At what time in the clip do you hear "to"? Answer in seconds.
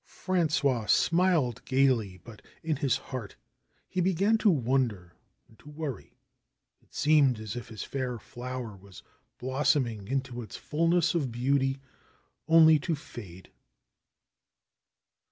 4.39-4.49, 5.59-5.69, 12.79-12.95